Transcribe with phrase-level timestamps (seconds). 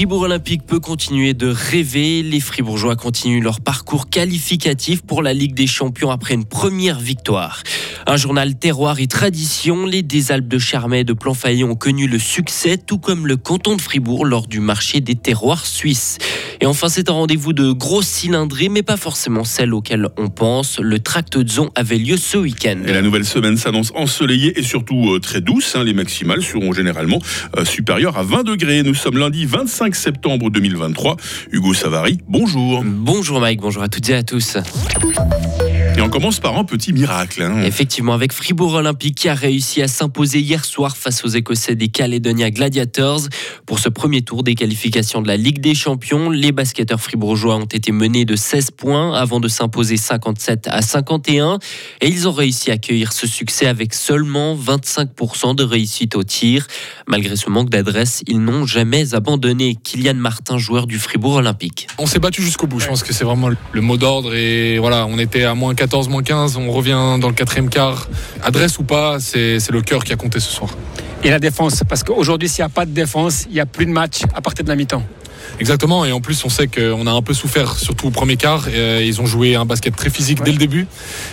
[0.00, 2.22] Fribourg Olympique peut continuer de rêver.
[2.22, 7.62] Les Fribourgeois continuent leur parcours qualificatif pour la Ligue des Champions après une première victoire.
[8.06, 12.06] Un journal terroir et tradition, les des Alpes de Charmey et de Planfaillon ont connu
[12.06, 16.16] le succès, tout comme le canton de Fribourg lors du marché des terroirs suisses.
[16.62, 20.78] Et enfin, c'est un rendez-vous de grosse cylindrée, mais pas forcément celle auquel on pense.
[20.78, 22.78] Le tract de Zon avait lieu ce week-end.
[22.86, 25.74] Et la nouvelle semaine s'annonce ensoleillée et surtout euh, très douce.
[25.74, 25.84] Hein.
[25.84, 27.18] Les maximales seront généralement
[27.56, 28.82] euh, supérieures à 20 degrés.
[28.82, 31.16] Nous sommes lundi 25 septembre 2023.
[31.50, 32.82] Hugo Savary, bonjour.
[32.84, 34.58] Bonjour Mike, bonjour à toutes et à tous.
[36.00, 37.42] Et on commence par un petit miracle.
[37.42, 37.62] Hein.
[37.62, 41.88] Effectivement, avec Fribourg Olympique qui a réussi à s'imposer hier soir face aux Écossais des
[41.88, 43.28] Caledonia Gladiators.
[43.66, 47.66] Pour ce premier tour des qualifications de la Ligue des Champions, les basketteurs fribourgeois ont
[47.66, 51.58] été menés de 16 points avant de s'imposer 57 à 51.
[52.00, 56.66] Et ils ont réussi à accueillir ce succès avec seulement 25% de réussite au tir.
[57.08, 59.76] Malgré ce manque d'adresse, ils n'ont jamais abandonné.
[59.84, 61.88] Kylian Martin, joueur du Fribourg Olympique.
[61.98, 62.80] On s'est battu jusqu'au bout.
[62.80, 64.34] Je pense que c'est vraiment le mot d'ordre.
[64.34, 66.56] Et voilà, on était à moins 14, moins 15.
[66.56, 68.06] On revient dans le quatrième quart.
[68.44, 70.70] Adresse ou pas, c'est le cœur qui a compté ce soir.
[71.24, 73.86] Et la défense, parce qu'aujourd'hui, s'il n'y a pas de défense, il n'y a plus
[73.86, 75.02] de match à partir de la mi-temps.
[75.58, 78.66] Exactement, et en plus on sait qu'on a un peu souffert, surtout au premier quart.
[78.68, 80.86] Euh, ils ont joué un basket très physique dès le début,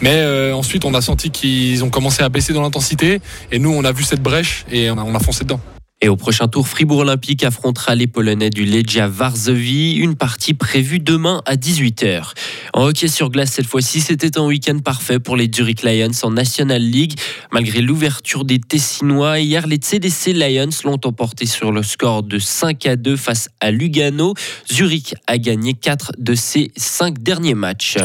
[0.00, 3.20] mais euh, ensuite on a senti qu'ils ont commencé à baisser dans l'intensité,
[3.52, 5.60] et nous on a vu cette brèche et on a, on a foncé dedans.
[6.02, 10.98] Et au prochain tour, Fribourg Olympique affrontera les Polonais du Legia Varsovie, une partie prévue
[10.98, 12.32] demain à 18h.
[12.72, 16.30] En hockey sur glace cette fois-ci, c'était un week-end parfait pour les Zurich Lions en
[16.30, 17.20] National League.
[17.52, 22.86] Malgré l'ouverture des Tessinois, hier les CDC Lions l'ont emporté sur le score de 5
[22.86, 24.32] à 2 face à Lugano.
[24.72, 27.98] Zurich a gagné 4 de ses 5 derniers matchs.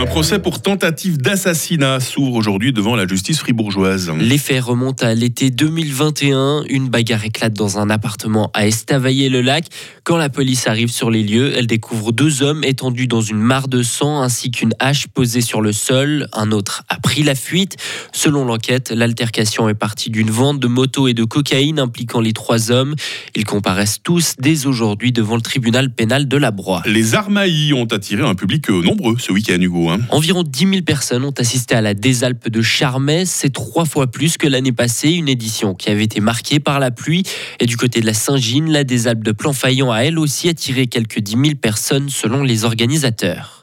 [0.00, 4.10] Un procès pour tentative d'assassinat s'ouvre aujourd'hui devant la justice fribourgeoise.
[4.18, 6.62] Les faits remontent à l'été 2021.
[6.70, 9.66] Une bagarre éclate dans un appartement à Estavayer-le-Lac.
[10.02, 13.68] Quand la police arrive sur les lieux, elle découvre deux hommes étendus dans une mare
[13.68, 16.28] de sang ainsi qu'une hache posée sur le sol.
[16.32, 17.76] Un autre pris la fuite.
[18.12, 22.70] Selon l'enquête, l'altercation est partie d'une vente de motos et de cocaïne impliquant les trois
[22.70, 22.94] hommes.
[23.34, 26.82] Ils comparaissent tous dès aujourd'hui devant le tribunal pénal de la Broye.
[26.86, 29.88] Les Armailles ont attiré un public nombreux ce week-end, Hugo.
[29.88, 29.98] Hein.
[30.10, 33.24] Environ 10 000 personnes ont assisté à la Désalpe de Charmey.
[33.26, 36.92] C'est trois fois plus que l'année passée, une édition qui avait été marquée par la
[36.92, 37.24] pluie.
[37.58, 41.18] Et du côté de la Saint-Gine, la Désalpe de Planfaillon a elle aussi attiré quelques
[41.18, 43.59] 10 000 personnes selon les organisateurs.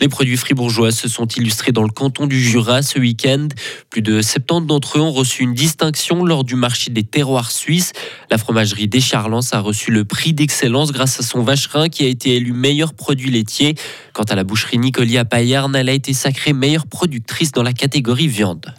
[0.00, 3.48] Les produits fribourgeois se sont illustrés dans le canton du Jura ce week-end.
[3.90, 7.92] Plus de 70 d'entre eux ont reçu une distinction lors du marché des terroirs suisses.
[8.30, 12.36] La fromagerie Descharlans a reçu le prix d'excellence grâce à son vacherin qui a été
[12.36, 13.74] élu meilleur produit laitier.
[14.12, 18.28] Quant à la boucherie Nicolia Payarn, elle a été sacrée meilleure productrice dans la catégorie
[18.28, 18.74] viande.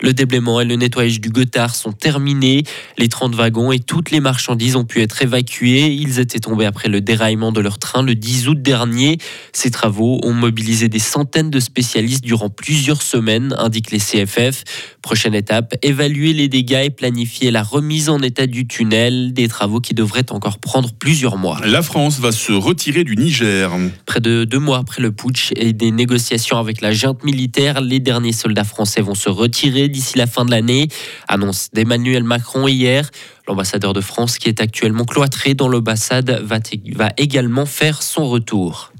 [0.00, 2.64] Le déblaiement et le nettoyage du Gothard sont terminés.
[2.98, 5.86] Les 30 wagons et toutes les marchandises ont pu être évacuées.
[5.86, 9.18] Ils étaient tombés après le déraillement de leur train le 10 août dernier.
[9.52, 14.64] Ces travaux ont mobilisé des centaines de spécialistes durant plusieurs semaines, indiquent les CFF.
[15.06, 19.78] Prochaine étape, évaluer les dégâts et planifier la remise en état du tunnel, des travaux
[19.78, 21.60] qui devraient encore prendre plusieurs mois.
[21.64, 23.70] La France va se retirer du Niger.
[24.04, 28.00] Près de deux mois après le putsch et des négociations avec la junte militaire, les
[28.00, 30.88] derniers soldats français vont se retirer d'ici la fin de l'année,
[31.28, 33.08] annonce d'Emmanuel Macron hier.
[33.46, 36.58] L'ambassadeur de France qui est actuellement cloîtré dans l'ambassade va,
[36.96, 38.90] va également faire son retour.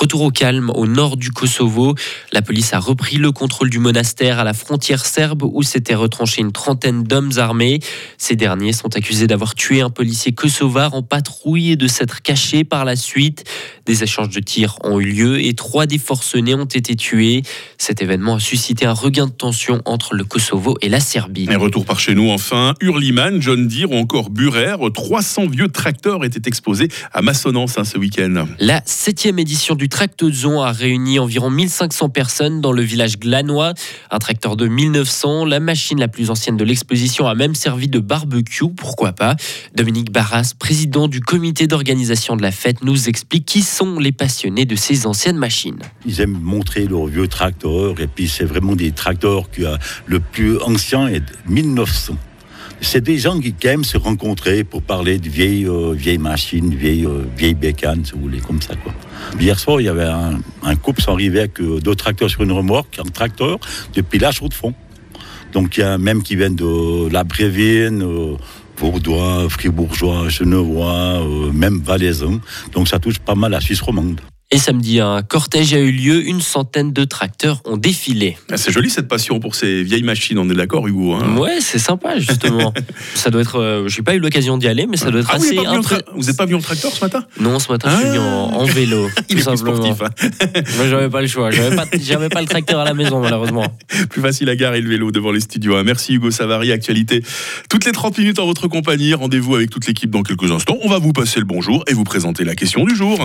[0.00, 1.94] Retour au calme au nord du Kosovo.
[2.32, 6.40] La police a repris le contrôle du monastère à la frontière serbe où s'étaient retranchés
[6.40, 7.80] une trentaine d'hommes armés.
[8.16, 12.64] Ces derniers sont accusés d'avoir tué un policier kosovar en patrouille et de s'être cachés
[12.64, 13.44] par la suite.
[13.84, 17.42] Des échanges de tirs ont eu lieu et trois des forcenés ont été tués.
[17.76, 21.46] Cet événement a suscité un regain de tension entre le Kosovo et la Serbie.
[21.54, 22.72] Retour par chez nous enfin.
[22.80, 27.98] Hurliman, John Deere ou encore Burer, 300 vieux tracteurs étaient exposés à Massonance hein, ce
[27.98, 28.46] week-end.
[28.60, 33.74] La septième édition du Tractozon a réuni environ 1500 personnes dans le village glanois.
[34.10, 37.98] Un tracteur de 1900, la machine la plus ancienne de l'exposition a même servi de
[37.98, 39.36] barbecue, pourquoi pas.
[39.74, 44.64] Dominique Barras, président du comité d'organisation de la fête, nous explique qui sont les passionnés
[44.64, 45.80] de ces anciennes machines.
[46.06, 49.62] Ils aiment montrer leurs vieux tracteurs et puis c'est vraiment des tracteurs qui
[50.06, 52.16] le plus ancien est 1900
[52.80, 57.06] c'est des gens qui aiment se rencontrer pour parler de vieilles, euh, vieilles machines, vieilles,
[57.06, 58.74] euh, vieilles bécanes, si vous voulez, comme ça.
[58.76, 58.92] Quoi.
[59.38, 62.52] Hier soir, il y avait un, couple qui arrivait avec euh, deux tracteurs sur une
[62.52, 63.58] remorque, un tracteur,
[63.94, 64.74] depuis la chaux de fond.
[65.52, 68.04] Donc il y a même qui viennent de la Brévine,
[68.78, 71.20] Bourdois, Fribourgeois, Genevois,
[71.52, 72.40] même Valaisan.
[72.72, 74.20] Donc ça touche pas mal la Suisse romande.
[74.52, 76.26] Et samedi, un cortège a eu lieu.
[76.26, 78.36] Une centaine de tracteurs ont défilé.
[78.50, 81.60] Ah, c'est joli cette passion pour ces vieilles machines, on est d'accord, Hugo hein Ouais,
[81.60, 82.74] c'est sympa, justement.
[83.14, 83.60] ça doit être.
[83.60, 85.54] euh, J'ai pas eu l'occasion d'y aller, mais ça doit être Ah, vous assez.
[85.54, 87.24] n'êtes pas, vous êtes pas venu en tracteur ce matin?
[87.38, 89.08] Non, ce matin, je suis venu en, en vélo.
[89.28, 89.84] Il tout est simplement.
[89.86, 90.08] hein.
[90.90, 91.52] J'avais pas le choix.
[91.52, 93.72] J'avais pas, pas le tracteur à la maison, malheureusement.
[94.10, 95.76] Plus facile à garer le vélo devant les studios.
[95.76, 95.84] hein.
[95.84, 97.22] Merci Hugo Savary, actualité.
[97.68, 99.14] Toutes les 30 minutes en votre compagnie.
[99.14, 100.76] Rendez-vous avec toute l'équipe dans quelques instants.
[100.82, 103.20] On va vous passer le bonjour et vous présenter la question du jour.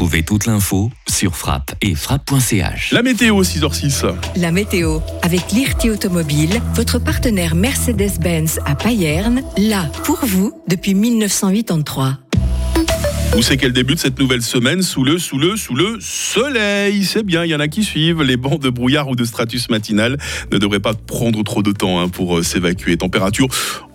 [0.00, 2.92] Retrouvez toute l'info sur frappe et frappe.ch.
[2.92, 4.06] La météo 6h06.
[4.36, 12.16] La météo, avec Lirti Automobile, votre partenaire Mercedes-Benz à Payerne, là pour vous depuis 1983.
[13.36, 17.04] Où c'est qu'elle débute cette nouvelle semaine Sous le, sous le, sous le soleil.
[17.04, 18.22] C'est bien, il y en a qui suivent.
[18.22, 20.16] Les bancs de brouillard ou de stratus matinal
[20.50, 22.96] ne devraient pas prendre trop de temps hein, pour euh, s'évacuer.
[22.96, 23.46] Température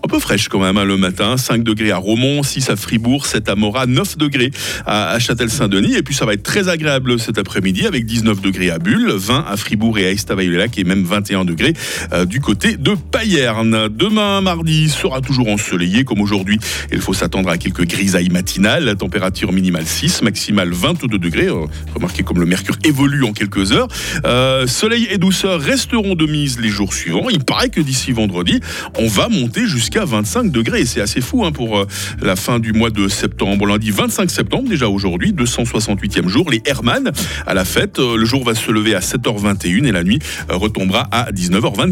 [0.05, 1.35] un peu fraîche quand même hein, le matin.
[1.35, 4.51] 5 degrés à Romont, 6 à Fribourg, 7 à Morat, 9 degrés
[4.85, 5.95] à, Châtel-Saint-Denis.
[5.95, 9.45] Et puis ça va être très agréable cet après-midi avec 19 degrés à Bulle, 20
[9.49, 11.73] à Fribourg et à Estavayer-le-Lac et même 21 degrés
[12.13, 13.87] euh, du côté de Payerne.
[13.89, 16.59] Demain, mardi, sera toujours ensoleillé comme aujourd'hui.
[16.91, 18.95] Il faut s'attendre à quelques grisailles matinales.
[18.97, 21.47] Température minimale 6, maximale 22 degrés.
[21.47, 21.65] Euh,
[21.95, 23.87] Remarquez comme le mercure évolue en quelques heures.
[24.25, 27.27] Euh, soleil et douceur resteront de mise les jours suivants.
[27.31, 28.59] Il paraît que d'ici vendredi,
[28.99, 30.85] on va monter jusqu'à 25 degrés.
[30.85, 31.87] C'est assez fou hein, pour euh,
[32.21, 33.65] la fin du mois de septembre.
[33.67, 36.49] Lundi 25 septembre, déjà aujourd'hui, 268e jour.
[36.49, 37.11] Les Hermann
[37.47, 37.99] à la fête.
[37.99, 40.19] Euh, Le jour va se lever à 7h21 et la nuit
[40.49, 41.83] euh, retombera à 19h24.